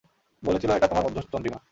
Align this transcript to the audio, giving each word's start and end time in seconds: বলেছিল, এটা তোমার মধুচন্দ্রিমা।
বলেছিল, 0.43 0.69
এটা 0.71 0.87
তোমার 0.87 1.03
মধুচন্দ্রিমা। 1.05 1.59